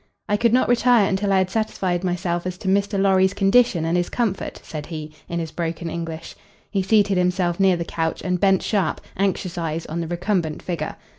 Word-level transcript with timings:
"I 0.27 0.35
could 0.35 0.51
not 0.51 0.67
retire 0.67 1.07
until 1.07 1.31
I 1.31 1.37
had 1.37 1.51
satisfied 1.51 2.03
myself 2.03 2.47
as 2.47 2.57
to 2.57 2.67
Mr. 2.67 2.99
Lorry's 2.99 3.35
condition 3.35 3.85
and 3.85 3.95
his 3.95 4.09
comfort," 4.09 4.59
said 4.63 4.87
he, 4.87 5.13
in 5.29 5.37
his 5.37 5.51
broken 5.51 5.91
English. 5.91 6.35
He 6.71 6.81
seated 6.81 7.19
himself 7.19 7.59
near 7.59 7.77
the 7.77 7.85
couch 7.85 8.23
and 8.23 8.39
bent 8.39 8.63
sharp, 8.63 8.99
anxious 9.15 9.59
eyes 9.59 9.85
on 9.85 10.01
the 10.01 10.07
recumbent 10.07 10.63
figure. 10.63 10.95